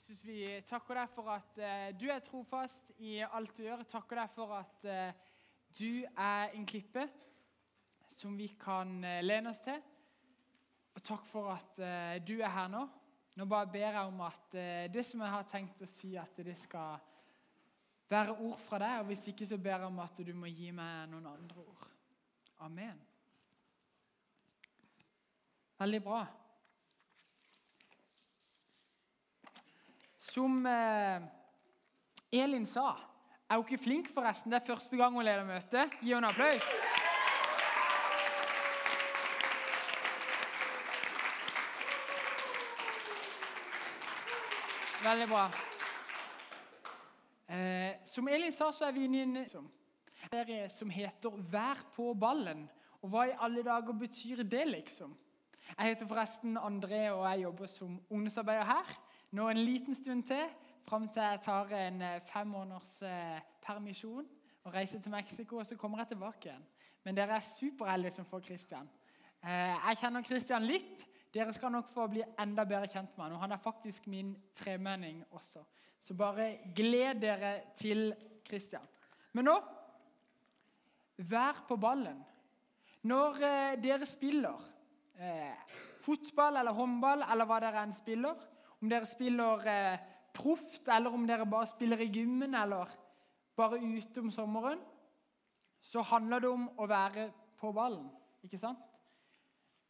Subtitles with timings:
[0.00, 3.82] Jesus, vi takker deg for at eh, du er trofast i alt du gjør.
[3.84, 5.18] Takker deg for at eh,
[5.76, 7.04] du er en klippe
[8.08, 9.76] som vi kan eh, lene oss til.
[10.96, 12.86] Og takk for at eh, du er her nå.
[13.36, 16.40] Nå bare ber jeg om at eh, det som jeg har tenkt å si, at
[16.48, 16.96] det skal
[18.08, 19.02] være ord fra deg.
[19.02, 21.88] Og hvis ikke, så ber jeg om at du må gi meg noen andre ord.
[22.64, 23.04] Amen.
[25.76, 26.24] Veldig bra.
[30.30, 31.22] Som eh,
[32.32, 32.94] Elin sa
[33.50, 34.52] Er hun ikke flink, forresten?
[34.52, 35.88] Det er første gang hun leder møte.
[35.98, 36.68] Gi henne en applaus.
[45.02, 45.44] Veldig bra.
[47.50, 49.68] Eh, som Elin sa, så er vi inne i en
[50.30, 52.68] serie som heter 'Vær på ballen'.
[53.02, 55.16] Og hva i alle dager betyr det, liksom?
[55.78, 59.09] Jeg heter forresten André, og jeg jobber som ungdomsarbeider her.
[59.30, 60.48] Nå en liten stund til,
[60.82, 64.26] fram til jeg tar en eh, fem måneders eh, permisjon
[64.64, 66.64] og reiser til Mexico, og så kommer jeg tilbake igjen.
[67.06, 68.90] Men dere er superheldige som får Christian.
[69.44, 71.06] Eh, jeg kjenner Christian litt.
[71.30, 74.34] Dere skal nok få bli enda bedre kjent med han, og han er faktisk min
[74.58, 75.62] tremenning også.
[76.02, 78.10] Så bare gled dere til
[78.48, 78.88] Christian.
[79.32, 79.58] Men nå
[81.30, 82.18] vær på ballen.
[83.06, 83.38] Når
[83.78, 84.58] dere spiller
[85.22, 88.49] eh, fotball eller håndball eller hva dere enn spiller,
[88.80, 89.98] om dere spiller eh,
[90.34, 92.90] proft, eller om dere bare spiller i gymmen eller
[93.56, 94.80] bare ute om sommeren,
[95.80, 98.08] så handler det om å være på ballen.
[98.42, 98.80] ikke sant?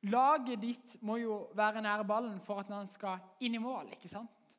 [0.03, 3.93] Laget ditt må jo være nær ballen for at han skal inn i mål.
[3.93, 4.57] ikke sant?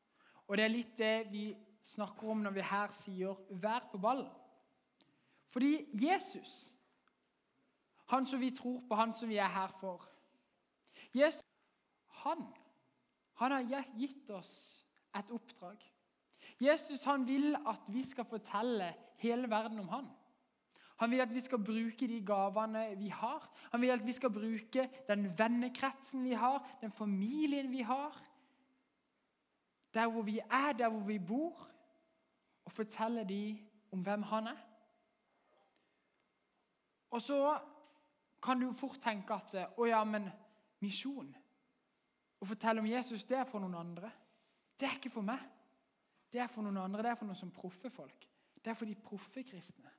[0.48, 1.46] Og Det er litt det vi
[1.82, 4.30] snakker om når vi her sier 'vær på ballen'.
[5.46, 6.74] Fordi Jesus,
[8.08, 10.08] han som vi tror på, han som vi er her for
[11.14, 11.44] Jesus,
[12.08, 12.54] han
[13.42, 14.54] han har gitt oss
[15.18, 15.82] et oppdrag.
[16.62, 20.10] Jesus han vil at vi skal fortelle hele verden om han.
[21.02, 23.48] Han vil at vi skal bruke de gavene vi har.
[23.72, 28.22] Han vil at vi skal bruke den vennekretsen vi har, den familien vi har.
[29.94, 31.68] Der hvor vi er, der hvor vi bor,
[32.66, 33.58] og fortelle dem
[33.92, 34.62] om hvem han er.
[37.10, 37.60] Og så
[38.44, 40.30] kan du fort tenke at å ja, men
[40.80, 41.34] misjon
[42.42, 44.10] å fortelle om Jesus, det er for noen andre.
[44.80, 45.42] Det er ikke for meg.
[46.32, 48.28] Det er for noen andre, det er for noen som proffe folk.
[48.58, 49.92] Det er for de proffe kristne.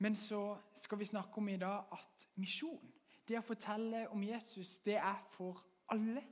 [0.00, 2.92] Men så skal vi snakke om i dag at misjon,
[3.28, 5.60] det å fortelle om Jesus, det er for
[5.92, 6.22] alle.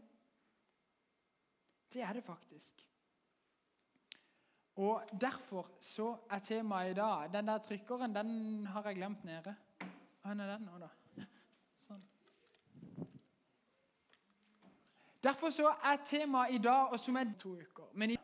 [1.93, 2.81] Det er det faktisk.
[4.79, 9.55] Og Derfor så er temaet i dag Den der trykkeren den har jeg glemt nede.
[10.23, 10.89] Hvor er den nå, da?
[11.83, 12.05] Sånn.
[15.23, 18.17] Derfor så er temaet i dag, og som er to uker Men i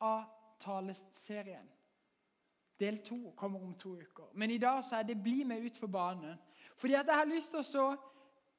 [0.00, 0.24] av
[0.60, 1.68] taleserien
[2.80, 4.32] Del to kommer om to uker.
[4.34, 6.36] Men i dag så er det 'Bli med ut på banen'.
[6.76, 7.96] Fordi at jeg har lyst til å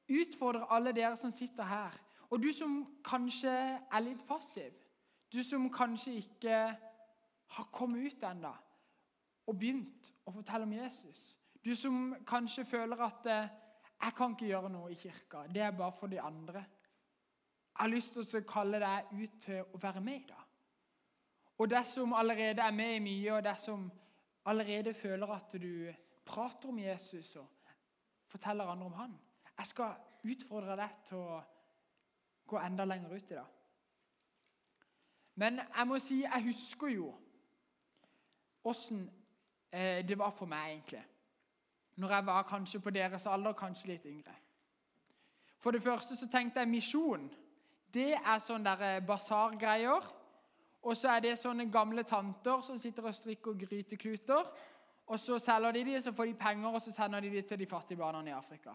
[0.08, 1.90] utfordre alle dere som sitter her.
[2.30, 3.50] Og du som kanskje
[3.92, 4.72] er litt passiv.
[5.32, 6.76] Du som kanskje ikke
[7.46, 8.54] har kommet ut ennå
[9.46, 11.36] og begynt å fortelle om Jesus.
[11.64, 13.48] Du som kanskje føler at eh,
[14.02, 15.52] 'jeg kan ikke gjøre noe i kirka'.
[15.52, 16.64] Det er bare for de andre.
[17.74, 20.28] Jeg har lyst til å kalle deg ut til å være med.
[20.28, 20.38] da.
[21.58, 23.92] Og det som allerede er med i mye, og det som
[24.44, 25.92] allerede føler at du
[26.24, 27.46] prater om Jesus og
[28.26, 29.20] forteller andre om han
[29.58, 31.42] Jeg skal utfordre deg til å
[32.46, 33.44] gå enda lenger ut i det.
[35.34, 37.12] Men jeg må si jeg husker jo
[38.64, 39.10] åssen
[39.70, 41.04] eh, det var for meg, egentlig.
[41.96, 44.34] Når jeg var kanskje på deres alder, kanskje litt yngre.
[45.58, 47.30] For det første så tenkte jeg misjon
[47.94, 50.12] det er sånne eh, basargreier.
[50.84, 54.50] Og så er det sånne gamle tanter som sitter og strikker grytekluter.
[55.06, 57.60] Og så selger de de, så får de penger, og så sender de de til
[57.60, 58.74] de fattige barna i Afrika.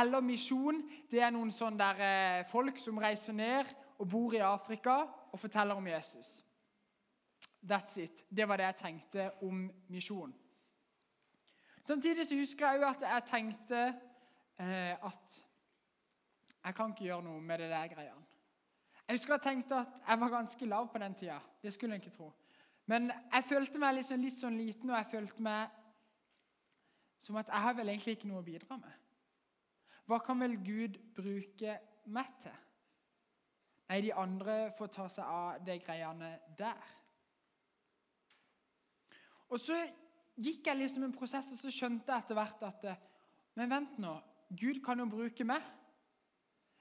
[0.00, 0.82] Eller misjon.
[1.10, 5.00] Det er noen sånne der eh, folk som reiser ned og bor i Afrika
[5.32, 6.44] og forteller om Jesus.
[7.62, 8.24] That's it.
[8.30, 10.34] Det var det jeg tenkte om misjon.
[11.86, 13.78] Samtidig så husker jeg jo at jeg tenkte
[14.60, 15.38] eh, at
[16.64, 18.26] jeg kan ikke gjøre noe med det der greiene.
[19.08, 21.38] Jeg husker jeg tenkte at jeg var ganske lav på den tida.
[21.62, 22.32] Det skulle jeg ikke tro.
[22.86, 25.76] Men jeg følte meg liksom litt sånn liten, og jeg følte meg
[27.18, 28.94] som at jeg har vel egentlig ikke noe å bidra med.
[30.08, 31.78] Hva kan vel Gud bruke
[32.08, 32.54] meg til?
[33.88, 36.94] Nei, de andre får ta seg av de greiene der.
[39.48, 39.76] Og så
[40.36, 42.88] gikk jeg liksom en prosess, og så skjønte jeg etter hvert at
[43.56, 44.12] Men vent nå.
[44.50, 45.64] Gud kan jo bruke meg.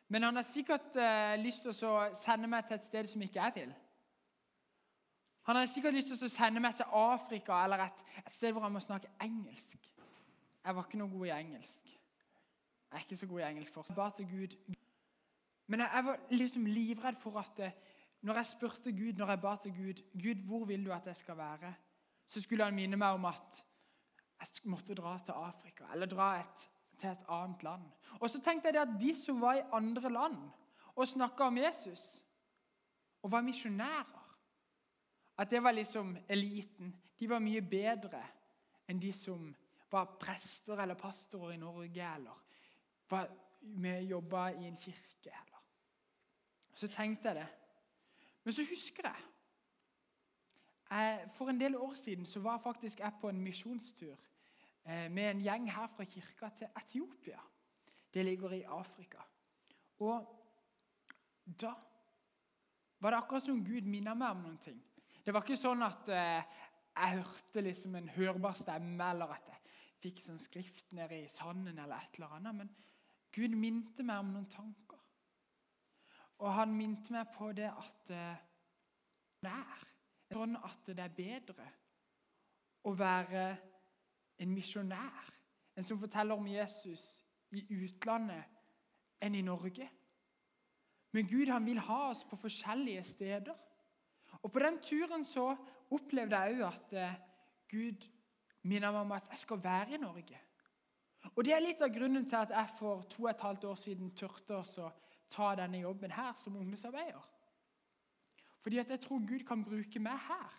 [0.07, 3.41] Men han har sikkert eh, lyst til å sende meg til et sted som ikke
[3.41, 3.73] jeg vil.
[5.47, 8.65] Han har sikkert lyst til å sende meg til Afrika eller et, et sted hvor
[8.65, 9.83] han må snakke engelsk.
[10.63, 11.85] Jeg var ikke noe god i engelsk.
[11.87, 13.95] Jeg er ikke så god i engelsk fortsatt.
[13.95, 14.55] Bare til Gud.
[15.67, 17.77] Men jeg, jeg var liksom livredd for at eh,
[18.27, 21.15] når jeg spurte Gud, når jeg ba til Gud Gud, hvor vil du at jeg
[21.15, 21.73] skal være?
[22.25, 23.63] Så skulle han minne meg om at
[24.39, 27.83] jeg måtte dra til Afrika eller dra et, til et annet land.
[28.19, 30.37] Og så tenkte jeg at de som var i andre land
[30.95, 32.21] og snakka om Jesus,
[33.21, 34.23] og var misjonærer
[35.37, 36.95] At det var liksom eliten.
[37.19, 38.23] De var mye bedre
[38.89, 39.55] enn de som
[39.91, 42.39] var prester eller pastorer i Norge, eller
[43.09, 43.29] var
[43.61, 45.29] med jobba i en kirke.
[45.29, 45.61] Eller.
[46.73, 47.47] Så tenkte jeg det.
[48.43, 49.23] Men så husker jeg
[51.29, 54.15] For en del år siden så var faktisk jeg på en misjonstur
[54.87, 57.41] med en gjeng her fra kirka til Etiopia.
[58.13, 59.23] Det ligger i Afrika.
[59.99, 60.27] Og
[61.61, 61.73] da
[62.99, 64.79] var det akkurat som Gud minnet meg om noen ting.
[65.25, 66.57] Det var ikke sånn at eh,
[66.97, 71.77] jeg hørte liksom en hørbar stemme, eller at jeg fikk sånn skrift nede i sanden,
[71.77, 72.61] eller et eller annet.
[72.61, 72.71] Men
[73.35, 75.01] Gud minte meg om noen tanker.
[76.37, 78.43] Og han minte meg på det at eh,
[79.43, 79.85] det er
[80.31, 81.67] sånn at det er bedre
[82.87, 83.43] å være
[84.39, 85.33] en misjonær,
[85.77, 87.03] en som forteller om Jesus
[87.51, 88.43] i utlandet,
[89.21, 89.87] enn i Norge.
[91.15, 93.55] Men Gud han vil ha oss på forskjellige steder.
[94.41, 95.55] Og På den turen så
[95.91, 97.15] opplevde jeg òg at eh,
[97.71, 98.05] Gud
[98.67, 100.41] minner meg om at jeg skal være i Norge.
[101.35, 103.79] Og Det er litt av grunnen til at jeg for to og et halvt år
[103.79, 104.91] siden turte å
[105.29, 107.25] ta denne jobben her som ungdomsarbeider.
[108.61, 110.53] Fordi at jeg tror Gud kan bruke meg her,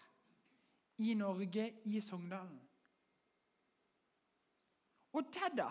[0.98, 2.58] i Norge, i Sogndalen.
[5.18, 5.68] Og det, da?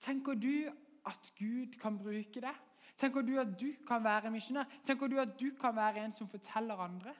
[0.00, 0.68] Tenker du
[1.08, 2.56] at Gud kan bruke det?
[3.00, 4.68] Tenker du at du kan være misjonær?
[4.84, 7.14] Tenker du at du kan være en som forteller andre?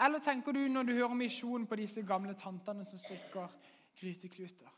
[0.00, 3.48] Eller tenker du når du hører misjon på disse gamle tantene som strikker
[4.00, 4.74] grytekluter?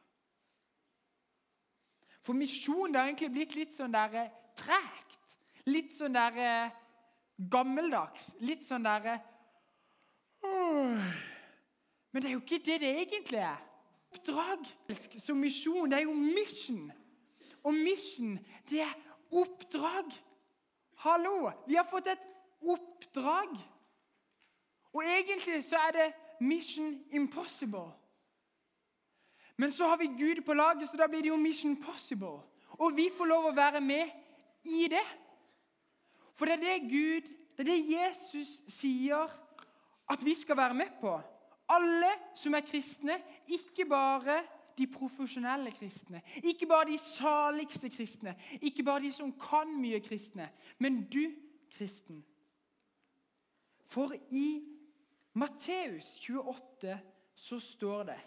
[2.23, 5.37] For misjon har egentlig blitt litt sånn der eh, tregt.
[5.73, 6.79] Litt sånn der eh,
[7.51, 8.35] gammeldags.
[8.45, 9.15] Litt sånn der...
[12.13, 13.61] Men det er jo ikke det det egentlig er.
[14.13, 14.67] Oppdrag
[15.19, 16.91] som misjon, det er jo mission.
[17.65, 18.37] Og mission,
[18.69, 18.93] det er
[19.31, 20.13] oppdrag.
[21.05, 21.51] Hallo!
[21.67, 22.29] Vi har fått et
[22.61, 23.57] oppdrag.
[24.93, 26.09] Og egentlig så er det
[26.45, 27.89] mission impossible.
[29.57, 32.41] Men så har vi Gud på laget, så da blir det jo Mission Possible.
[32.83, 34.11] Og vi får lov å være med
[34.65, 35.05] i det.
[36.35, 39.29] For det er det Gud, det er det Jesus sier
[40.11, 41.15] at vi skal være med på.
[41.73, 43.17] Alle som er kristne,
[43.49, 44.43] ikke bare
[44.79, 50.49] de profesjonelle kristne, ikke bare de saligste kristne, ikke bare de som kan mye kristne,
[50.79, 51.25] men du,
[51.73, 52.23] kristen.
[53.89, 54.63] For i
[55.35, 56.99] Matteus 28
[57.37, 58.21] så står det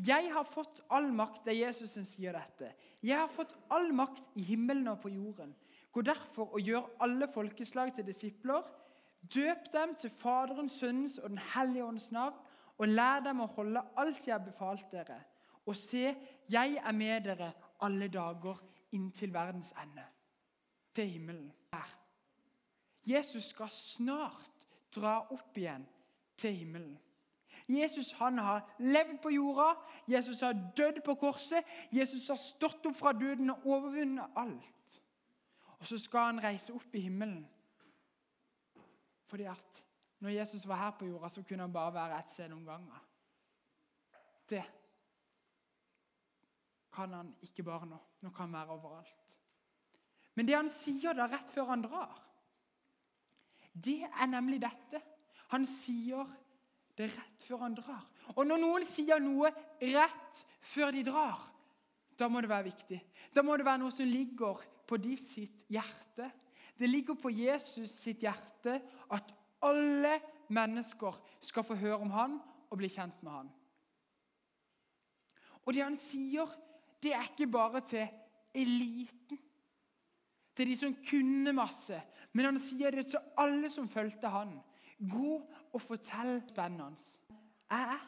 [0.00, 2.72] jeg har fått all makt Det er Jesus som sier dette.
[3.04, 5.52] Jeg har fått all makt i himmelen og på jorden.
[5.92, 8.64] Gå derfor og gjør alle folkeslag til disipler.
[9.22, 12.34] Døp dem til Faderens, Sønnens og Den hellige ånds navn,
[12.78, 15.18] og lær dem å holde alt jeg har befalt dere.
[15.66, 16.14] Og se,
[16.50, 17.52] jeg er med dere
[17.84, 18.58] alle dager
[18.96, 20.04] inntil verdens ende.
[20.94, 21.52] Til himmelen.
[21.72, 21.98] Her.
[23.06, 25.86] Jesus skal snart dra opp igjen
[26.36, 26.98] til himmelen.
[27.68, 29.72] Jesus han har levd på jorda,
[30.08, 34.98] Jesus har dødd på korset, Jesus har stått opp fra døden og overvunnet alt.
[35.78, 37.46] Og så skal han reise opp i himmelen.
[39.26, 39.84] Fordi at
[40.22, 42.98] når Jesus var her på jorda, så kunne han bare være ett sted noen ganger.
[44.48, 44.62] Det
[46.94, 47.98] kan han ikke bare nå.
[48.22, 49.34] Nå kan han være overalt.
[50.38, 52.20] Men det han sier da rett før han drar,
[53.72, 55.00] det er nemlig dette.
[55.52, 56.28] Han sier
[56.96, 58.06] det rett før han drar.
[58.36, 59.50] Og når noen sier noe
[59.80, 61.48] rett før de drar,
[62.14, 63.02] da må det være viktig.
[63.34, 66.30] Da må det være noe som ligger på de sitt hjerte.
[66.78, 68.78] Det ligger på Jesus sitt hjerte
[69.10, 70.18] at alle
[70.52, 72.38] mennesker skal få høre om han
[72.70, 73.50] og bli kjent med han.
[75.62, 76.50] Og det han sier,
[77.02, 78.06] det er ikke bare til
[78.54, 79.38] eliten,
[80.56, 81.96] til de som kunne masse,
[82.32, 84.56] men han sier det til alle som fulgte han.
[85.10, 85.38] Gå
[85.72, 87.00] og fortell spennende.
[87.70, 88.02] Jeg er.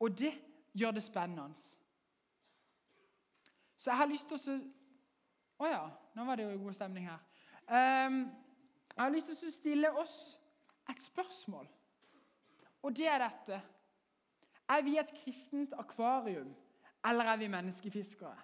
[0.00, 0.34] Og det
[0.76, 1.54] gjør det spennende.
[3.76, 4.62] Så jeg har lyst til å
[5.54, 5.82] Å ja,
[6.18, 7.20] nå var det jo god stemning her.
[7.70, 8.24] Um,
[8.96, 10.16] jeg har lyst til å stille oss
[10.90, 11.66] et spørsmål,
[12.84, 13.60] og det er dette.
[14.68, 16.50] Er vi et kristent akvarium,
[17.04, 18.36] eller er vi menneskefiskere?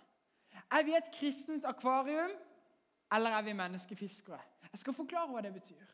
[0.71, 2.33] Er vi et kristent akvarium,
[3.13, 4.41] eller er vi menneskefiskere?
[4.73, 5.87] Jeg skal forklare hva det betyr.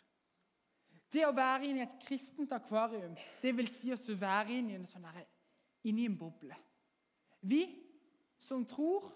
[1.12, 4.78] Det å være inne i et kristent akvarium, det vil si å være inne i
[4.80, 5.26] en, sånn her,
[5.86, 6.56] inne en boble.
[7.40, 7.62] Vi
[8.38, 9.12] som tror,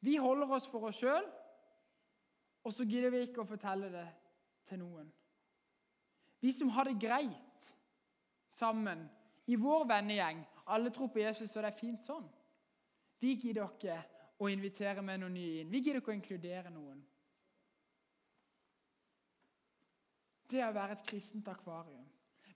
[0.00, 1.26] vi holder oss for oss sjøl,
[2.64, 4.06] og så gidder vi ikke å fortelle det
[4.68, 5.08] til noen.
[6.40, 7.70] Vi som har det greit
[8.56, 9.06] sammen
[9.50, 12.28] i vår vennegjeng, alle tror på Jesus, og det er fint sånn.
[13.20, 13.96] Vi gidder ikke
[14.40, 15.72] å invitere med noen nye inn.
[15.72, 17.00] Vi gidder ikke å inkludere noen.
[20.50, 22.06] Det å være et kristent akvarium.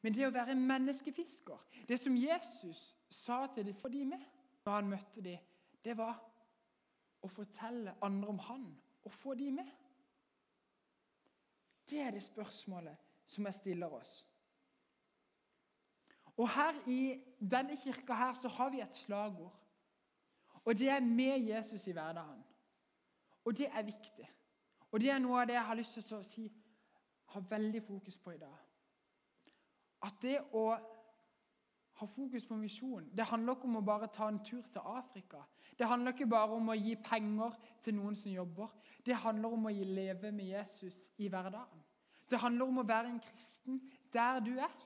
[0.02, 4.24] Men det å være menneskefisker, det som Jesus sa til de med
[4.64, 5.38] da han møtte dem,
[5.84, 6.18] det var
[7.24, 8.66] å fortelle andre om han
[9.04, 9.70] og få dem med.
[11.90, 14.26] Det er det spørsmålet som jeg stiller oss.
[16.36, 19.60] Og her I denne kirka her så har vi et slagord.
[20.64, 22.42] Og det er 'med Jesus i hverdagen'.
[23.44, 24.30] Og det er viktig.
[24.90, 26.52] Og det er noe av det jeg har lyst til å si,
[27.26, 28.58] har veldig fokus på i dag.
[30.02, 30.78] At det å
[31.92, 35.42] ha fokus på misjon det handler ikke om å bare ta en tur til Afrika.
[35.78, 38.70] Det handler ikke bare om å gi penger til noen som jobber.
[39.04, 41.82] Det handler om å leve med Jesus i hverdagen.
[42.30, 43.80] Det handler om å være en kristen
[44.12, 44.76] der du er.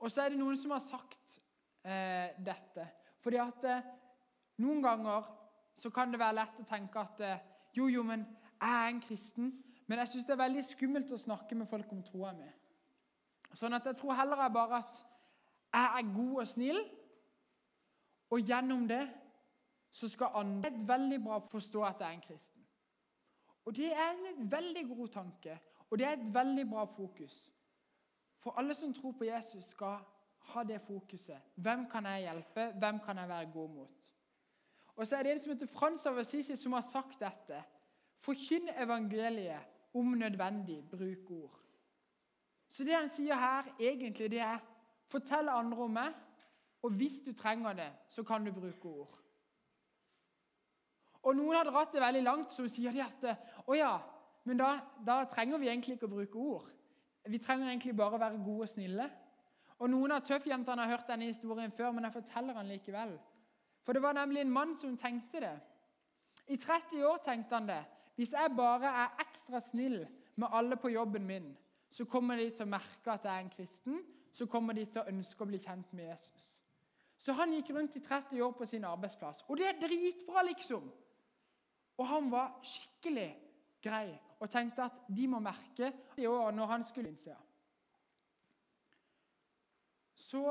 [0.00, 1.40] Og så er det noen som har sagt
[1.84, 2.86] eh, dette.
[3.20, 3.88] Fordi at eh,
[4.64, 5.26] noen ganger
[5.76, 7.42] så kan det være lett å tenke at eh,
[7.76, 9.52] jo, jo, men jeg er en kristen.
[9.88, 12.48] Men jeg syns det er veldig skummelt å snakke med folk om troa mi.
[13.56, 15.00] Sånn at jeg tror heller jeg bare at
[15.72, 16.80] jeg er god og snill,
[18.30, 19.02] og gjennom det
[19.92, 22.66] så skal andre veldig bra forstå at jeg er en kristen.
[23.64, 25.58] Og det er en veldig god tanke,
[25.90, 27.52] og det er et veldig bra fokus.
[28.36, 29.98] For alle som tror på Jesus, skal
[30.40, 31.38] ha det fokuset.
[31.54, 32.72] Hvem kan jeg hjelpe?
[32.78, 34.12] Hvem kan jeg være god mot?
[34.96, 37.62] Og så er det en som heter Frans av Assisi, som har sagt dette.
[38.16, 39.60] Forkynn evangeliet,
[39.94, 41.60] om nødvendig, bruk ord.
[42.68, 44.58] Så det han sier her, egentlig, det er
[45.10, 46.14] fortell andre om meg,
[46.82, 49.16] og hvis du trenger det, så kan du bruke ord.
[51.22, 53.26] Og Noen har dratt det veldig langt, så sier de at
[53.68, 53.92] å ja,
[54.48, 54.70] men da,
[55.04, 56.70] da trenger vi egentlig ikke å bruke ord.
[57.28, 59.08] Vi trenger egentlig bare å være gode og snille.
[59.80, 63.12] Og Noen av tøffjentene har hørt denne historien før, men jeg forteller den likevel.
[63.84, 65.56] For det var nemlig en mann som tenkte det.
[66.52, 67.82] I 30 år tenkte han det.
[68.16, 70.02] Hvis jeg bare er ekstra snill
[70.36, 71.52] med alle på jobben min,
[71.90, 74.00] så kommer de til å merke at jeg er en kristen.
[74.32, 76.48] Så kommer de til å ønske å bli kjent med Jesus.
[77.20, 79.44] Så han gikk rundt i 30 år på sin arbeidsplass.
[79.48, 80.86] Og det er dritbra, liksom!
[82.00, 83.28] Og han var skikkelig
[83.84, 84.08] grei
[84.40, 87.34] og tenkte at de må merke i år når han skulle innse.
[90.16, 90.44] Så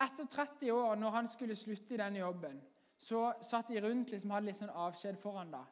[0.00, 2.58] etter 30 år, når han skulle slutte i denne jobben,
[2.98, 5.62] så satt de rundt liksom, hadde litt sånn avskjed foran da.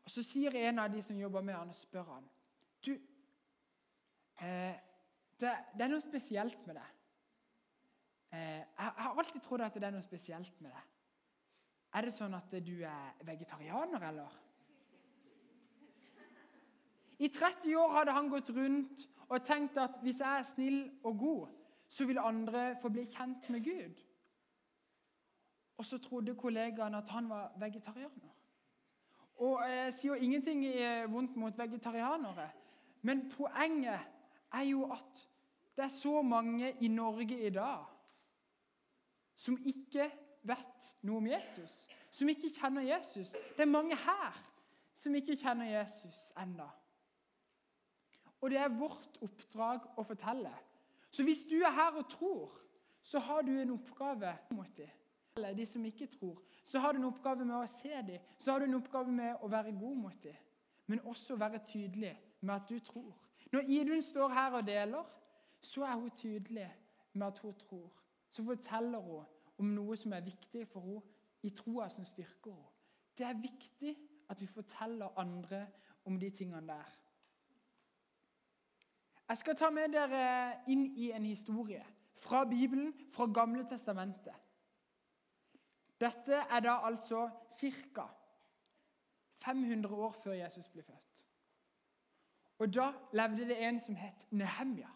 [0.00, 2.28] Og Så sier en av de som jobber med han, og spør han,
[2.80, 2.92] Du,
[4.40, 4.76] eh,
[5.40, 6.99] det, det, er noe spesielt med deg.
[8.32, 10.84] Eh, jeg, har alltid trodd at det er noe spesielt med det.
[11.98, 14.36] Er det sånn at du er vegetarianer, eller?
[17.20, 21.18] I 30 år hadde han gått rundt og tenkt at hvis jeg er snill og
[21.18, 21.56] god,
[21.90, 23.98] så vil andre få bli kjent med Gud.
[25.76, 28.36] Og så trodde kollegaene at han var vegetarianer.
[29.40, 30.62] Og Jeg sier ingenting
[31.10, 32.50] vondt mot vegetarianere,
[33.02, 34.00] men poenget
[34.52, 35.22] er jo at
[35.76, 37.86] det er så mange i Norge i dag
[39.40, 40.10] som ikke
[40.44, 41.72] vet noe om Jesus,
[42.12, 43.32] som ikke kjenner Jesus.
[43.56, 44.36] Det er mange her
[45.00, 46.68] som ikke kjenner Jesus enda.
[48.40, 50.52] Og det er vårt oppdrag å fortelle.
[51.10, 52.52] Så hvis du er her og tror,
[53.02, 54.90] så har du en oppgave mot dem.
[55.36, 58.20] Eller de som ikke tror, så har du en oppgave med å se dem.
[58.38, 60.36] Så har du en oppgave med å være god mot dem,
[60.86, 63.14] men også være tydelig med at du tror.
[63.52, 65.08] Når Idun står her og deler,
[65.62, 66.68] så er hun tydelig
[67.12, 67.88] med at hun tror.
[68.30, 69.24] Så forteller hun
[69.58, 71.02] om noe som er viktig for henne
[71.42, 72.72] i troa som styrker henne.
[73.18, 73.96] Det er viktig
[74.30, 75.66] at vi forteller andre
[76.04, 76.96] om de tingene der.
[79.28, 80.22] Jeg skal ta med dere
[80.66, 81.84] inn i en historie
[82.18, 84.34] fra Bibelen, fra Gamle testamentet.
[86.00, 87.28] Dette er da altså
[87.60, 88.06] ca.
[89.44, 91.26] 500 år før Jesus ble født.
[92.58, 94.88] Og Da levde det en som het Nehemja.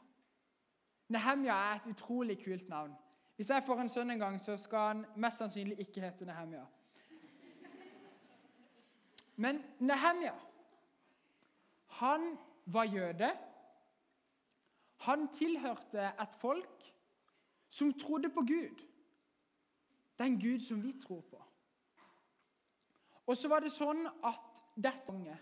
[1.08, 2.94] Nehemja er et utrolig kult navn.
[3.36, 6.64] Hvis jeg får en sønn en gang, så skal han mest sannsynlig ikke hete Nehemja.
[9.36, 10.34] Men Nehemja
[11.94, 13.30] han var jøde.
[14.96, 16.94] Han tilhørte et folk
[17.68, 18.82] som trodde på Gud.
[20.18, 21.44] den Gud som vi tror på.
[23.26, 25.34] Og så var det sånn at dette unge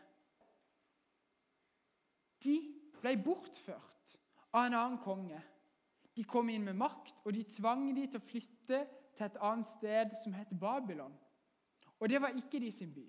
[2.44, 2.54] De
[3.02, 4.14] ble bortført
[4.52, 5.42] av en annen konge.
[6.16, 8.80] De kom inn med makt, og de tvang de til å flytte
[9.16, 11.14] til et annet sted som heter Babylon.
[12.00, 13.06] Og det var ikke de sin by.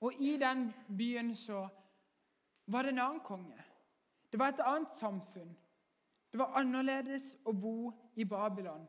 [0.00, 1.68] Og i den byen så
[2.66, 3.64] var det en annen konge.
[4.32, 5.56] Det var et annet samfunn.
[6.32, 8.86] Det var annerledes å bo i Babylon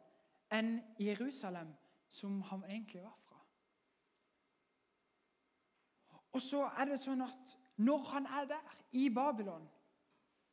[0.53, 1.71] enn i Jerusalem,
[2.09, 3.39] som han egentlig var fra.
[6.31, 9.63] Og så er det sånn at når han er der, i Babylon,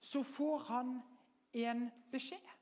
[0.01, 0.93] så får han
[1.53, 2.55] en beskjed.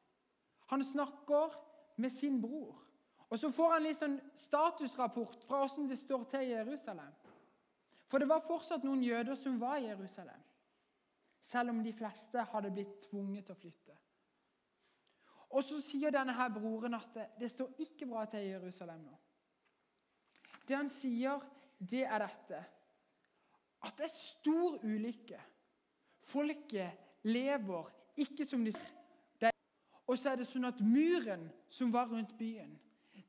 [0.66, 1.54] Han snakker
[1.96, 2.82] med sin bror.
[3.28, 7.14] Og så får han litt sånn statusrapport fra åssen det står til i Jerusalem.
[8.06, 10.42] For det var fortsatt noen jøder som var i Jerusalem,
[11.42, 13.96] selv om de fleste hadde blitt tvunget til å flytte.
[15.56, 19.18] Og så sier denne her broren at det, står ikke bra til i Jerusalem nå.
[20.66, 21.42] Det han sier,
[21.78, 22.62] det er dette
[23.86, 25.38] At det er stor ulykke.
[26.24, 28.72] Folket lever ikke som de
[30.06, 32.76] Og så er det sånn at muren som var rundt byen,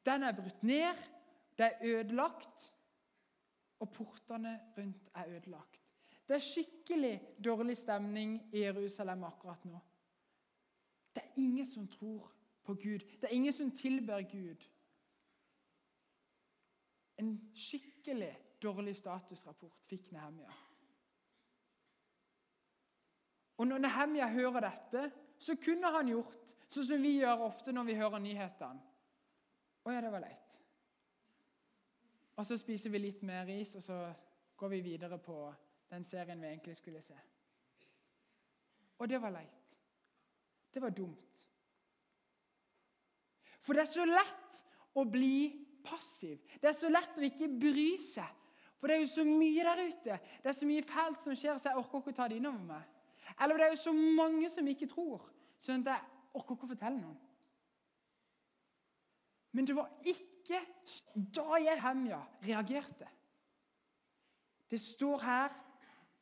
[0.06, 1.00] den er brutt ned,
[1.58, 2.67] det er ødelagt,
[3.79, 5.82] og portene rundt er ødelagt.
[6.27, 9.79] Det er skikkelig dårlig stemning i Jerusalem akkurat nå.
[11.15, 12.32] Det er ingen som tror
[12.63, 13.00] på Gud.
[13.00, 14.65] Det er ingen som tilber Gud.
[17.17, 20.51] En skikkelig dårlig statusrapport fikk Nehemia.
[23.58, 27.88] Og Når Nehemja hører dette, så kunne han gjort sånn som vi gjør ofte når
[27.88, 28.84] vi hører nyhetene.
[29.88, 30.58] Å ja, det var leit.
[32.38, 33.98] Og så spiser vi litt mer ris, og så
[34.58, 35.38] går vi videre på
[35.90, 37.18] den serien vi egentlig skulle se.
[38.98, 39.78] Og det var leit.
[40.74, 41.46] Det var dumt.
[43.64, 44.60] For det er så lett
[44.98, 45.50] å bli
[45.86, 46.44] passiv.
[46.62, 48.30] Det er så lett å ikke bry seg.
[48.78, 50.20] For det er jo så mye der ute.
[50.44, 52.67] Det er så mye fælt som skjer, så jeg orker ikke å ta det innover
[52.76, 52.97] meg.
[53.41, 55.28] Eller det er jo så mange som ikke tror,
[55.62, 57.19] sånn at jeg orker ikke å fortelle noen.
[59.58, 60.60] Men det var ikke
[61.15, 63.08] da jeg Hemja reagerte.
[64.69, 65.56] Det står her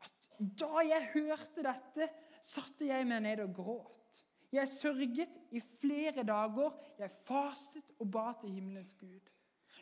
[0.05, 2.09] at da jeg hørte dette,
[2.45, 4.21] satte jeg meg ned og gråt.
[4.53, 6.75] Jeg sørget i flere dager.
[6.99, 9.31] Jeg fastet og ba til himmelens Gud.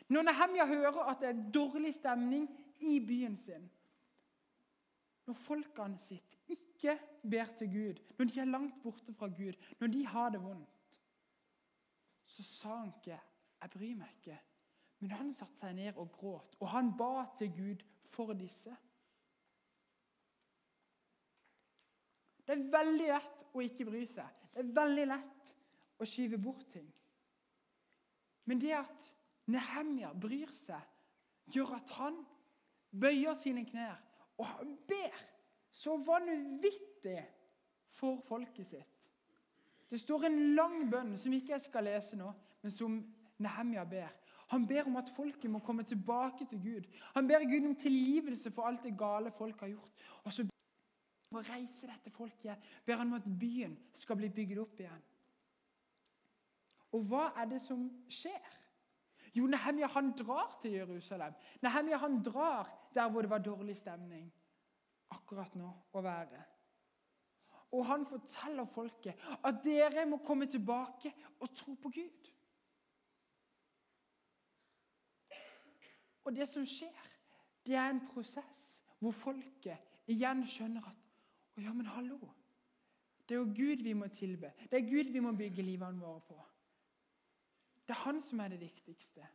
[0.08, 2.48] Når Nehemja hører at det er dårlig stemning
[2.80, 3.68] i byen sin,
[5.26, 6.96] når folkene sitt ikke
[7.30, 10.98] ber til Gud, når de er langt borte fra Gud, når de har det vondt,
[12.24, 13.20] så sa han ikke
[13.60, 14.40] 'jeg bryr meg ikke',
[14.98, 18.76] men han satte seg ned og gråt, og han ba til Gud for disse.
[22.46, 24.28] Det er veldig lett å ikke bry seg.
[24.52, 25.54] Det er veldig lett
[25.98, 26.88] å skyve bort ting.
[28.44, 29.14] Men det at
[29.46, 30.80] Nehemja bryr seg,
[31.52, 32.26] gjør at han
[33.00, 33.98] bøyer sine knær,
[34.38, 35.20] og han ber
[35.70, 37.20] så vanvittig
[37.90, 39.08] for folket sitt.
[39.90, 42.96] Det står en lang bønn som ikke jeg skal lese nå, men som
[43.42, 44.10] Nehemja ber.
[44.52, 46.88] Han ber om at folket må komme tilbake til Gud.
[47.14, 50.04] Han ber Gud om tilgivelse for alt det gale folk har gjort.
[50.24, 50.46] Og så
[51.30, 52.56] må reise dette folket.
[52.86, 55.06] Ber han om at byen skal bli bygd opp igjen.
[56.94, 58.52] Og hva er det som skjer?
[59.34, 61.34] Jo, Nehemia han drar til Jerusalem.
[61.62, 64.32] Nehemia han drar der hvor det var dårlig stemning
[65.14, 66.42] akkurat nå å være.
[67.74, 72.30] Og han forteller folket at dere må komme tilbake og tro på Gud.
[76.24, 77.10] Og det som skjer,
[77.66, 78.62] det er en prosess
[79.00, 81.00] hvor folket igjen skjønner at
[81.54, 82.18] å ja, men hallo.
[83.24, 84.50] Det er jo Gud vi må tilbe.
[84.70, 86.38] Det er Gud vi må bygge livene våre på.
[87.86, 89.26] Det er han som er det viktigste.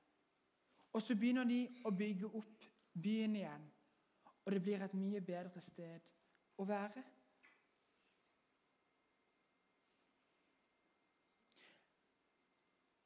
[0.93, 2.65] Og så begynner de å bygge opp
[3.01, 3.69] byen igjen.
[4.45, 6.05] Og det blir et mye bedre sted
[6.57, 7.03] å være.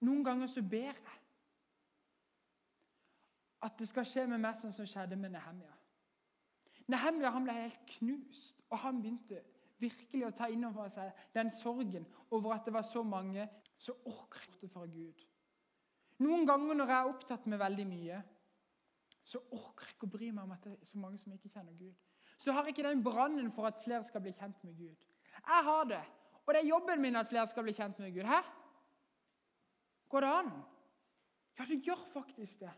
[0.03, 1.19] Noen ganger så ber jeg
[3.63, 5.75] at det skal skje med meg sånn som skjedde med Nehemia.
[6.91, 9.39] Nehemia han ble helt knust, og han begynte
[9.79, 13.47] virkelig å ta inn over seg den sorgen over at det var så mange
[13.79, 15.23] som orket fra Gud.
[16.23, 18.19] Noen ganger når jeg er opptatt med veldig mye,
[19.23, 21.51] så orker jeg ikke å bry meg om at det er så mange som ikke
[21.53, 21.95] kjenner Gud.
[22.37, 25.07] Så har jeg ikke den brannen for at flere skal bli kjent med Gud.
[25.33, 26.03] Jeg har det,
[26.45, 28.27] og det er jobben min at flere skal bli kjent med Gud.
[28.27, 28.41] Hæ?
[30.09, 30.51] Går det an?
[31.59, 32.73] Ja, det gjør faktisk det.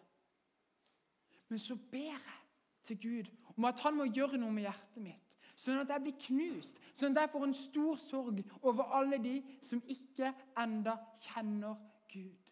[1.49, 2.39] Men så ber jeg
[2.84, 5.21] til Gud om at han må gjøre noe med hjertet mitt.
[5.55, 9.38] Sånn at jeg blir knust, sånn at jeg får en stor sorg over alle de
[9.63, 11.79] som ikke enda kjenner
[12.12, 12.44] Gud.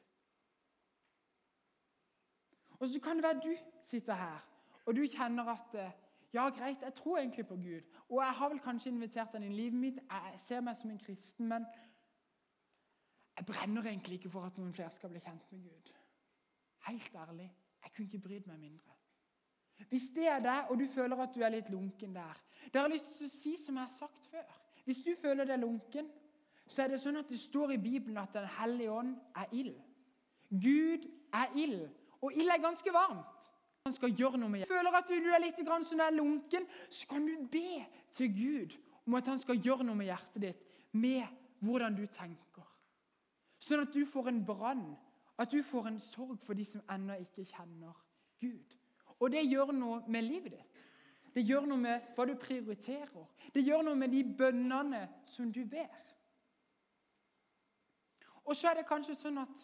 [2.84, 4.39] Og så kan det være du sitter her,
[4.86, 5.91] og du kjenner at eh,
[6.34, 7.82] ja, greit, jeg tror egentlig på Gud.
[8.10, 10.02] Og jeg har vel kanskje invitert han inn i livet mitt.
[10.10, 11.67] Jeg ser meg som en kristen, men
[13.38, 15.93] jeg brenner egentlig ikke for at noen flere skal bli kjent med Gud.
[16.89, 17.48] Helt ærlig,
[17.84, 19.00] jeg kunne ikke brydd meg mindre.
[19.89, 22.88] Hvis det er deg, og du føler at du er litt lunken der Det har
[22.88, 24.54] jeg lyst til å si som jeg har sagt før.
[24.84, 26.12] Hvis du føler deg lunken,
[26.67, 29.76] så er det sånn at det står i Bibelen at Den hellige ånd er ild.
[30.52, 31.89] Gud er ild,
[32.24, 33.50] og ild er ganske varmt.
[33.84, 34.76] Han skal gjøre noe med hjertet.
[34.78, 37.84] Føler at du er litt sånn lunken, så kan du be
[38.16, 40.62] til Gud om at han skal gjøre noe med hjertet ditt,
[40.94, 41.28] med
[41.60, 42.70] hvordan du tenker.
[43.60, 44.86] Sånn at du får en brann,
[45.40, 47.98] at du får en sorg for de som ennå ikke kjenner
[48.40, 48.78] Gud.
[49.20, 50.82] Og det gjør noe med livet ditt.
[51.34, 53.28] Det gjør noe med hva du prioriterer.
[53.54, 55.90] Det gjør noe med de bønnene som du ber.
[58.44, 59.64] Og så er det kanskje sånn at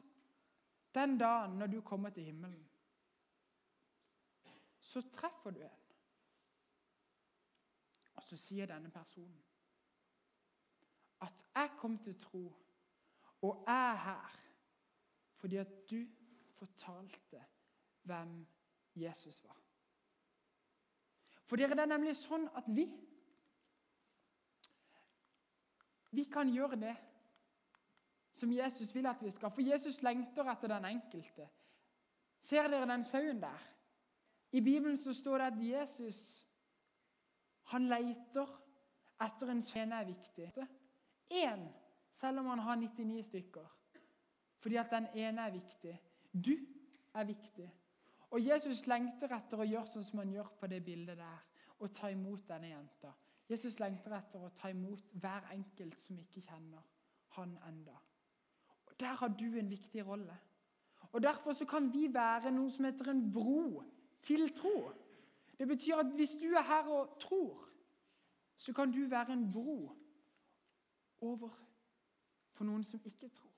[0.96, 2.70] den dagen når du kommer til himmelen,
[4.80, 5.86] så treffer du en.
[8.16, 9.44] Og så sier denne personen
[11.22, 12.56] at 'jeg kom til tro,
[13.42, 14.50] og jeg er her'
[15.36, 16.06] fordi at du
[16.52, 17.46] fortalte
[18.04, 18.48] hvem
[18.96, 19.62] Jesus var.
[21.46, 22.90] For dere, det er nemlig sånn at vi
[26.12, 26.96] Vi kan gjøre det
[28.40, 29.52] som Jesus vil at vi skal.
[29.52, 31.48] For Jesus lengter etter den enkelte.
[32.42, 33.66] Ser dere den sauen der?
[34.52, 36.22] I Bibelen så står det at Jesus
[37.70, 38.50] han leter
[39.22, 40.48] etter en sønn er viktig.
[41.30, 41.68] Én,
[42.10, 43.68] selv om han har 99 stykker.
[44.60, 45.94] Fordi at den ene er viktig.
[46.34, 46.56] Du
[47.14, 47.68] er viktig.
[48.32, 51.46] Og Jesus lengter etter å gjøre sånn som han gjør på det bildet der,
[51.80, 53.14] og ta imot denne jenta.
[53.50, 56.86] Jesus lengter etter å ta imot hver enkelt som ikke kjenner
[57.38, 57.96] han enda.
[59.00, 60.38] Der har du en viktig rolle.
[61.12, 63.84] Og Derfor så kan vi være noe som heter en bro
[64.22, 64.92] til tro.
[65.60, 67.70] Det betyr at hvis du er her og tror,
[68.56, 69.92] så kan du være en bro
[71.22, 71.50] over
[72.54, 73.52] for noen som ikke tror,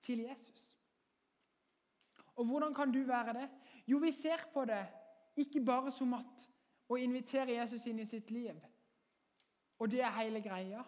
[0.00, 0.80] til Jesus.
[2.36, 3.48] Og hvordan kan du være det?
[3.86, 4.86] Jo, vi ser på det
[5.36, 6.48] ikke bare som at
[6.88, 8.58] å invitere Jesus inn i sitt liv,
[9.78, 10.82] og det er hele greia.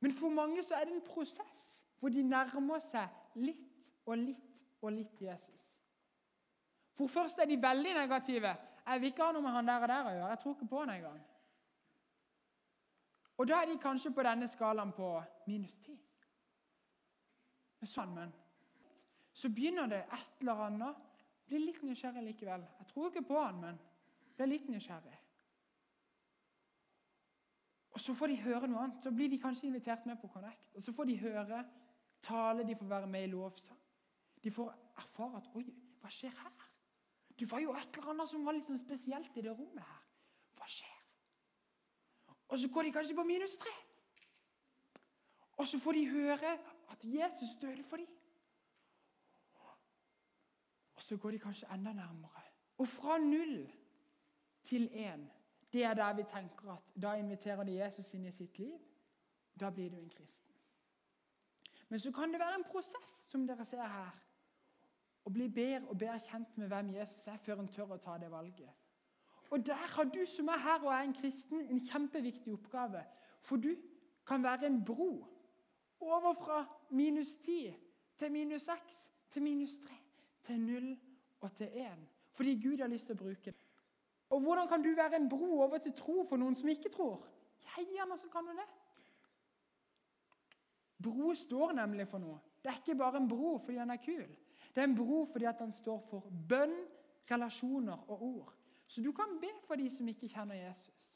[0.00, 1.64] Men for mange så er det en prosess
[1.98, 5.64] hvor de nærmer seg litt og litt og litt Jesus.
[6.94, 8.56] For først er de veldig negative.
[8.86, 10.28] 'Jeg vil ikke ha noe med han der og der å gjøre.
[10.28, 11.24] Jeg tror ikke på han engang.'
[13.38, 15.08] Og da er de kanskje på denne skalaen på
[15.46, 15.94] minus ti.
[17.86, 18.32] Sånn, men
[19.32, 21.04] så begynner det et eller annet.
[21.46, 22.64] Blir litt nysgjerrig likevel.
[22.78, 23.78] Jeg tror ikke på han, men
[24.36, 25.17] blir litt nysgjerrig.
[27.98, 29.02] Og Så får de høre noe annet.
[29.02, 30.68] Så blir de kanskje invitert med på Connect.
[30.74, 31.64] Og Så får de høre
[32.22, 33.78] tale, de får være med i lovsang.
[34.44, 35.64] De får erfare at Oi,
[36.00, 36.68] hva skjer her?
[37.38, 40.04] Det var jo et eller annet som var litt sånn spesielt i det rommet her.
[40.60, 40.94] Hva skjer?
[42.48, 43.74] Og så går de kanskje på minus tre.
[45.58, 46.52] Og så får de høre
[46.94, 48.14] at Jesus døde for dem.
[50.94, 52.46] Og så går de kanskje enda nærmere.
[52.78, 53.66] Og fra null
[54.62, 55.26] til én,
[55.72, 58.78] det er der vi tenker at da inviterer de Jesus inn i sitt liv.
[59.60, 60.54] Da blir du en kristen.
[61.88, 64.10] Men så kan det være en prosess, som dere ser her.
[65.24, 68.16] Å bli bedre og bedre kjent med hvem Jesus er, før en tør å ta
[68.18, 68.70] det valget.
[69.50, 73.04] Og der har du som er her og er en kristen, en kjempeviktig oppgave.
[73.40, 73.74] For du
[74.26, 75.24] kan være en bro
[76.00, 77.74] over fra minus 10
[78.18, 79.94] til minus 6 til minus 3
[80.42, 80.98] til null
[81.40, 82.04] og til én.
[82.32, 83.67] Fordi Gud har lyst til å bruke det.
[84.30, 87.24] Og hvordan kan du være en bro over til tro for noen som ikke tror?
[87.78, 88.66] Gjerne så kan du det.
[91.02, 92.40] Bro står nemlig for noe.
[92.62, 94.24] Det er ikke bare en bro fordi den er kul.
[94.74, 96.74] Det er en bro fordi den står for bønn,
[97.30, 98.54] relasjoner og ord.
[98.86, 101.06] Så du kan be for de som ikke kjenner Jesus.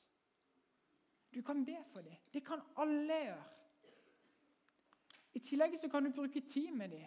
[1.35, 2.17] Du kan be for dem.
[2.33, 3.45] Det kan alle gjøre.
[5.35, 7.07] I tillegg så kan du bruke tid med dem.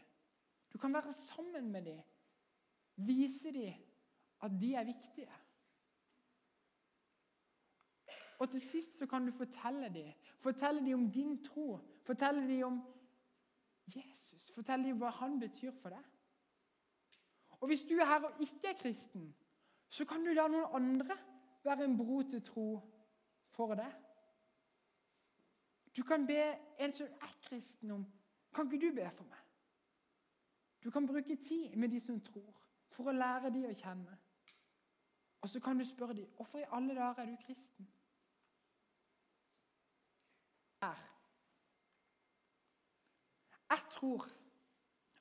[0.73, 2.01] Du kan være sammen med dem
[2.95, 3.73] Vise dem
[4.41, 5.31] at de er viktige.
[8.39, 11.79] Og til sist så kan du fortelle dem Fortelle dem om din tro.
[12.03, 12.81] Fortelle dem om
[13.95, 14.51] Jesus.
[14.55, 16.03] Fortelle dem hva han betyr for deg.
[17.59, 19.35] Og Hvis du er her og ikke er kristen,
[19.89, 21.17] så kan du la noen andre
[21.63, 22.67] være en bro til tro
[23.49, 23.93] for deg.
[25.97, 26.41] Du kan be
[26.79, 28.05] en som er kristen, om
[28.55, 29.39] Kan ikke du be for meg?
[30.83, 32.53] Du kan bruke tid med de som tror
[32.87, 34.17] for å lære de å kjenne.
[35.41, 37.87] Og så kan du spørre dem hvorfor i alle dager er du kristen.
[40.85, 41.11] Her.
[43.69, 44.27] Jeg tror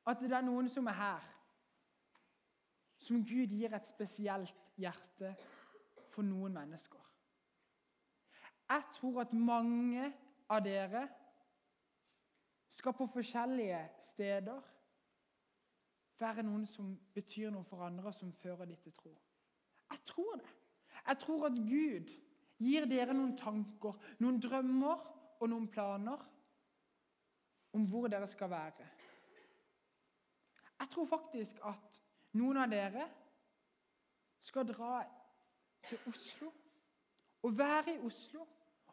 [0.07, 1.25] at det er noen som er her,
[3.01, 5.35] som Gud gir et spesielt hjerte
[6.13, 7.01] for noen mennesker.
[8.69, 10.13] Jeg tror at mange
[10.49, 11.07] av dere
[12.69, 14.61] skal på forskjellige steder
[16.21, 19.15] være noen som betyr noe for andre, som fører dem til tro.
[19.91, 20.53] Jeg tror det.
[21.07, 22.13] Jeg tror at Gud
[22.59, 25.03] gir dere noen tanker, noen drømmer
[25.41, 26.23] og noen planer
[27.75, 28.89] om hvor dere skal være.
[30.81, 32.01] Jeg tror faktisk at
[32.39, 33.07] noen av dere
[34.45, 34.99] skal dra
[35.89, 36.51] til Oslo
[37.43, 38.47] og være i Oslo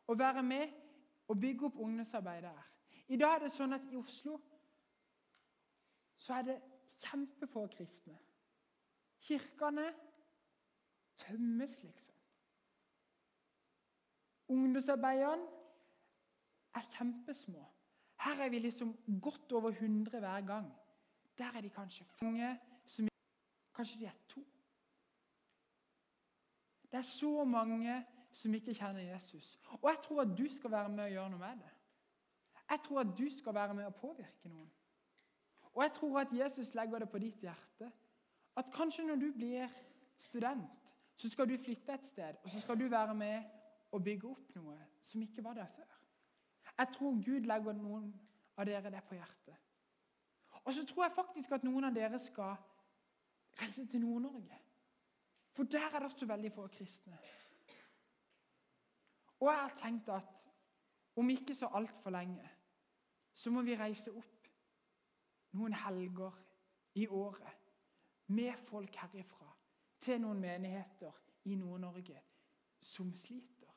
[0.08, 0.72] og være med
[1.28, 2.68] og bygge opp ungdomsarbeidet her.
[3.08, 4.38] I dag er det sånn at i Oslo
[6.22, 6.58] så er det
[7.02, 8.18] kjempefå kristne.
[9.22, 9.88] Kirkene
[11.18, 12.16] tømmes, liksom.
[14.48, 15.61] Ungdomsarbeiderne
[16.76, 17.66] er kjempesmå.
[18.22, 20.74] Her er vi liksom godt over 100 hver gang.
[21.38, 23.08] Der er de kanskje mange som
[23.76, 24.46] Kanskje de er to.
[26.92, 29.60] Det er så mange som ikke kjenner Jesus.
[29.82, 31.72] Og jeg tror at du skal være med og gjøre noe med det.
[32.70, 34.72] Jeg tror at du skal være med og påvirke noen.
[35.74, 37.92] Og jeg tror at Jesus legger det på ditt hjerte.
[38.58, 39.68] At kanskje når du blir
[40.18, 40.68] student,
[41.16, 43.44] så skal du flytte et sted, og så skal du være med
[43.92, 46.01] og bygge opp noe som ikke var der før.
[46.82, 48.08] Jeg tror Gud legger noen
[48.58, 49.58] av dere det på hjertet.
[50.64, 52.56] Og så tror jeg faktisk at noen av dere skal
[53.62, 54.58] reise til Nord-Norge.
[55.54, 57.20] For der er det også veldig få kristne.
[59.40, 60.48] Og jeg har tenkt at
[61.22, 62.50] om ikke så altfor lenge
[63.34, 64.50] så må vi reise opp
[65.58, 66.38] noen helger
[66.98, 67.72] i året
[68.34, 69.50] med folk herifra
[70.02, 71.14] til noen menigheter
[71.46, 72.22] i Nord-Norge
[72.82, 73.71] som sliter.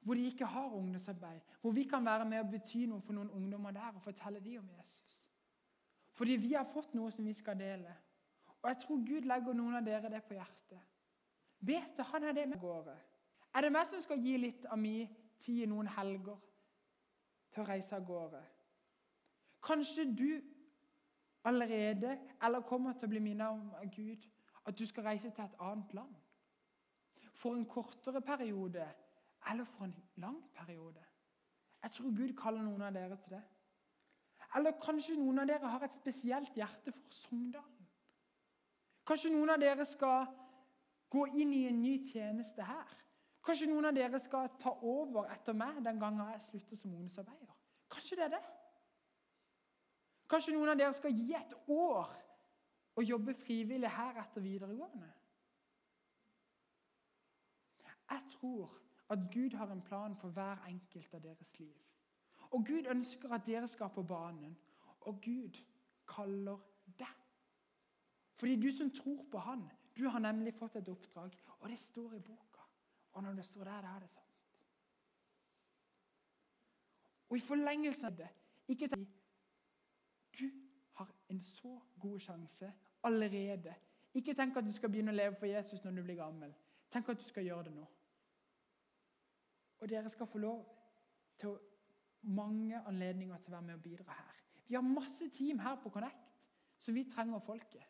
[0.00, 1.40] Hvor de ikke har ungdomsarbeid.
[1.60, 4.62] Hvor vi kan være med og bety noe for noen ungdommer der og fortelle dem
[4.62, 5.18] om Jesus.
[6.10, 7.92] Fordi vi har fått noe som vi skal dele.
[8.62, 10.80] Og jeg tror Gud legger noen av dere det på hjertet.
[11.60, 12.96] Vet du, han er det med gårde.
[13.54, 15.08] Er det meg som skal gi litt av min
[15.40, 16.38] tid noen helger
[17.52, 18.40] til å reise av gårde?
[19.64, 20.30] Kanskje du
[21.44, 24.26] allerede eller kommer til å bli minnet om Gud
[24.66, 26.14] at du skal reise til et annet land.
[27.32, 28.86] For en kortere periode
[29.48, 31.04] eller for en lang periode.
[31.82, 33.42] Jeg tror Gud kaller noen av dere til det.
[34.56, 37.88] Eller kanskje noen av dere har et spesielt hjerte for Sogndalen.
[39.06, 40.26] Kanskje noen av dere skal
[41.10, 42.96] gå inn i en ny tjeneste her.
[43.44, 47.54] Kanskje noen av dere skal ta over etter meg den gangen jeg slutter som ungdomsarbeider.
[47.90, 48.42] Kanskje det er det.
[50.30, 52.12] Kanskje noen av dere skal gi et år
[53.00, 55.08] og jobbe frivillig her etter videregående.
[58.10, 58.70] Jeg tror
[59.10, 61.74] at Gud har en plan for hver enkelt av deres liv.
[62.50, 64.56] Og Gud ønsker at dere skal på banen,
[65.00, 65.58] og Gud
[66.08, 66.58] kaller
[66.98, 67.16] deg.
[68.34, 72.14] Fordi du som tror på Han, du har nemlig fått et oppdrag, og det står
[72.14, 72.62] i boka.
[73.12, 74.26] Og når det står der, da er det sant.
[77.28, 78.28] Og i forlengelse av det
[78.68, 79.08] ikke tenk,
[80.38, 80.50] Du
[80.94, 83.74] har en så god sjanse allerede.
[84.14, 86.54] Ikke tenk at du skal begynne å leve for Jesus når du blir gammel.
[86.90, 87.86] Tenk at du skal gjøre det nå.
[89.80, 90.64] Og dere skal få lov
[91.40, 91.56] til
[92.22, 94.42] mange anledninger til å være med og bidra her.
[94.68, 96.28] Vi har masse team her på Connect
[96.80, 97.86] som vi trenger folket.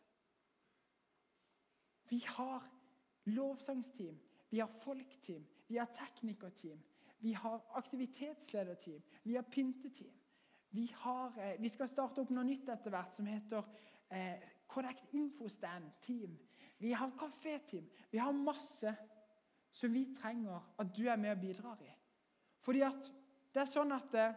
[2.11, 2.64] Vi har
[3.31, 4.16] lovsangsteam,
[4.50, 6.81] vi har folkteam, vi har teknikerteam,
[7.20, 10.14] vi har aktivitetslederteam, vi har pynteteam.
[10.70, 13.66] Vi, har, eh, vi skal starte opp noe nytt etter hvert som heter
[14.14, 16.37] eh, Connect Infostand Team.
[16.79, 17.88] Vi har kaféteam.
[18.11, 18.94] Vi har masse
[19.72, 21.90] som vi trenger at du er med og bidrar i.
[22.61, 23.11] Fordi at
[23.54, 24.28] det er sånn at det,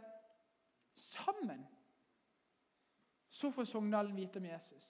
[0.98, 1.64] sammen
[3.34, 4.90] så får Sogndalen vite om Jesus.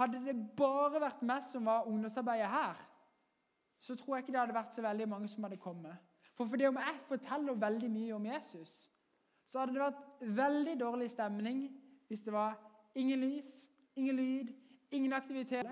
[0.00, 2.78] Hadde det bare vært meg som var ungdomsarbeider her,
[3.80, 5.96] så tror jeg ikke det hadde vært så veldig mange som hadde kommet.
[6.36, 8.72] For fordi om jeg forteller veldig mye om Jesus,
[9.44, 11.62] så hadde det vært veldig dårlig stemning
[12.08, 12.56] hvis det var
[12.94, 13.52] ingen lys,
[13.96, 14.52] ingen lyd,
[14.90, 15.68] ingen aktivitet,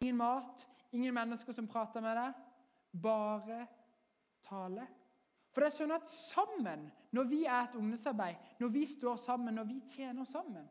[0.00, 2.38] ingen mat, ingen mennesker som prater med deg.
[3.02, 3.66] Bare
[4.46, 4.86] tale.
[5.52, 6.82] For det er sånn at sammen,
[7.16, 10.66] når vi er et ungdomsarbeid, når vi står sammen, når vi tjener sammen,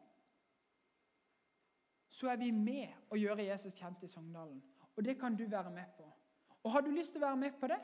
[2.16, 4.62] så er vi med å gjøre Jesus kjent i Sogndalen.
[4.96, 6.06] Og det kan du være med på.
[6.64, 7.80] Og Har du lyst til å være med på det,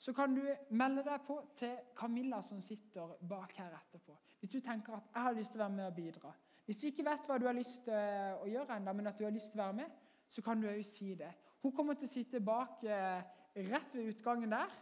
[0.00, 4.16] så kan du melde deg på til Camilla som sitter bak her etterpå.
[4.40, 6.34] Hvis du tenker at 'jeg har lyst til å være med og bidra'.
[6.64, 7.94] Hvis du ikke vet hva du har lyst til
[8.42, 9.90] å gjøre enda, men at du har lyst til å være med,
[10.28, 11.32] så kan du òg si det.
[11.62, 13.22] Hun kommer til å sitte bak eh,
[13.56, 14.76] rett ved utgangen der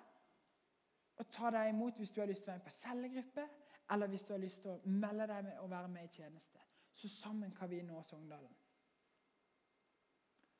[1.18, 3.46] og ta deg imot hvis du har lyst til å være med på cellegruppe,
[3.90, 6.60] eller hvis du har lyst til å melde deg med og være med i tjeneste.
[6.94, 8.54] Så sammen kan vi nå Sogndalen.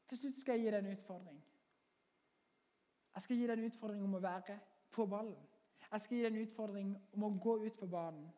[0.08, 1.38] Til slutt skal jeg gi deg en utfordring.
[3.14, 4.58] Jeg skal gi deg en utfordring om å være
[4.94, 5.46] på ballen.
[5.90, 8.28] Jeg skal gi deg en utfordring om å gå ut på banen.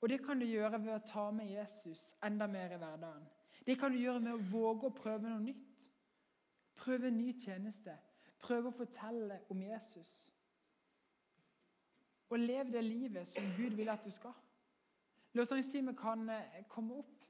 [0.00, 3.24] Og Det kan du gjøre ved å ta med Jesus enda mer i hverdagen.
[3.66, 5.88] Det kan du gjøre med å våge å prøve noe nytt.
[6.76, 7.94] Prøve en ny tjeneste.
[8.44, 10.10] Prøve å fortelle om Jesus.
[12.28, 14.34] Og lev det livet som Gud vil at du skal.
[15.34, 17.24] Løsningsteamet kan eh, komme opp.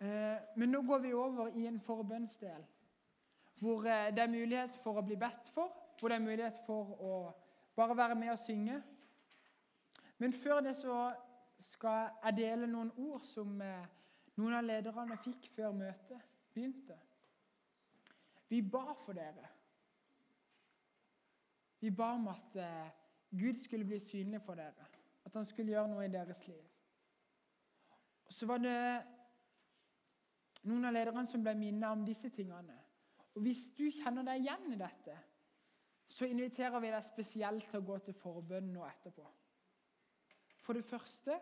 [0.00, 2.66] Eh, men nå går vi over i en forbønnsdel,
[3.58, 6.94] hvor eh, det er mulighet for å bli bedt for, hvor det er mulighet for
[7.02, 7.14] å
[7.76, 8.78] bare være med og synge.
[10.18, 11.00] Men før det så
[11.58, 16.22] skal jeg dele noen ord som noen av lederne fikk før møtet
[16.54, 16.98] begynte.
[18.48, 19.48] Vi ba for dere.
[21.80, 22.56] Vi ba om at
[23.30, 24.88] Gud skulle bli synlig for dere.
[25.24, 26.64] At han skulle gjøre noe i deres liv.
[28.26, 28.78] Og Så var det
[30.68, 32.76] noen av lederne som ble minnet om disse tingene.
[33.34, 35.16] Og Hvis du kjenner deg igjen i dette,
[36.08, 39.26] så inviterer vi deg spesielt til å gå til forbønn nå etterpå.
[40.64, 41.38] For det første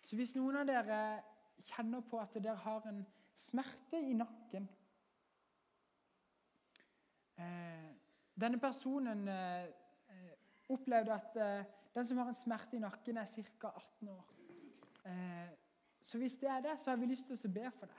[0.00, 0.98] så Hvis noen av dere
[1.60, 3.02] kjenner på at dere har en
[3.36, 4.64] smerte i nakken
[7.36, 7.90] eh,
[8.40, 9.66] Denne personen eh,
[10.68, 13.72] opplevde at eh, den som har en smerte i nakken, er ca.
[13.76, 14.30] 18 år.
[15.06, 15.48] Eh,
[16.00, 17.98] så hvis det er det, så har vi lyst til å be for det.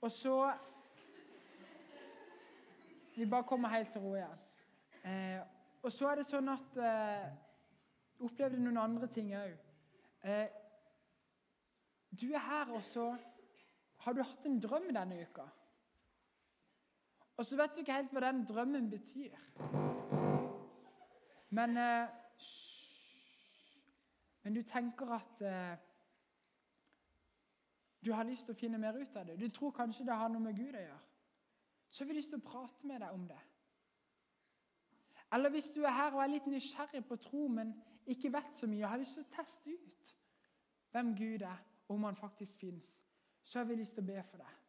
[0.00, 0.52] Og så
[3.18, 4.34] Vi bare kommer helt til ro igjen.
[5.04, 5.40] Eh,
[5.82, 7.24] og så er det sånn at eh,
[8.22, 9.56] opplevde noen andre ting òg.
[10.22, 10.46] Eh,
[12.14, 13.08] du er her, og så
[14.04, 15.48] har du hatt en drøm denne uka.
[17.38, 19.34] Og så vet du ikke helt hva den drømmen betyr.
[21.54, 22.08] Men, eh,
[24.42, 25.76] men du tenker at eh,
[28.04, 29.38] du har lyst til å finne mer ut av det.
[29.38, 31.00] Du tror kanskje det har noe med Gud å gjøre.
[31.90, 33.40] Så har vi lyst til å prate med deg om det.
[35.32, 37.74] Eller hvis du er her og er litt nysgjerrig på tro, men
[38.06, 40.14] ikke vet så mye, og har lyst til å teste ut
[40.90, 43.02] hvem Gud er, og om han faktisk fins,
[43.42, 44.67] så har vi lyst til å be for deg.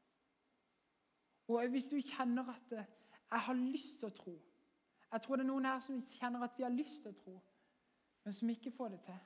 [1.50, 4.50] Og hvis du kjenner at 'jeg har lyst til å tro'
[5.12, 7.36] Jeg tror det er noen her som kjenner at de har lyst til å tro,
[8.24, 9.20] men som ikke får det til.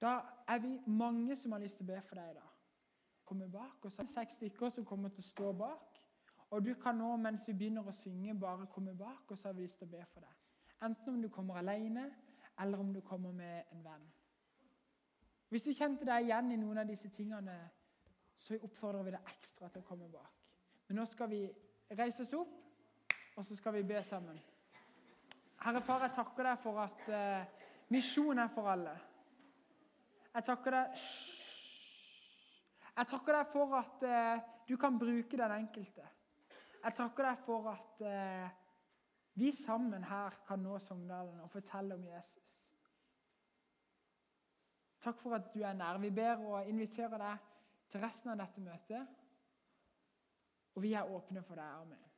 [0.00, 0.14] Da
[0.48, 2.50] er vi mange som har lyst til å be for deg i dag.
[3.24, 6.00] Kommer bak, og så er det seks stykker som kommer til å stå bak.
[6.50, 9.56] Og du kan nå, mens vi begynner å synge, bare komme bak, og så har
[9.56, 10.34] vi lyst til å be for deg.
[10.84, 12.10] Enten om du kommer alene,
[12.60, 14.04] eller om du kommer med en venn.
[15.48, 17.56] Hvis du kjente deg igjen i noen av disse tingene,
[18.38, 20.33] så oppfordrer vi deg ekstra til å komme bak.
[20.88, 21.42] Men nå skal vi
[21.96, 22.56] reise oss opp,
[23.36, 24.38] og så skal vi be sammen.
[25.64, 28.92] Herre Far, jeg takker deg for at uh, misjon er for alle.
[30.34, 31.06] Jeg takker deg
[32.94, 36.04] Jeg takker deg for at uh, du kan bruke den enkelte.
[36.84, 38.52] Jeg takker deg for at uh,
[39.40, 42.60] vi sammen her kan nå Sogndalen og fortelle om Jesus.
[45.02, 45.98] Takk for at du er nær.
[45.98, 47.50] Vi ber og inviterer deg
[47.90, 49.23] til resten av dette møtet.
[50.74, 51.70] Og vi er åpne for deg.
[51.82, 52.13] Amen.